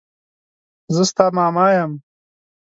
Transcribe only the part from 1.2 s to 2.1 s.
ماما يم.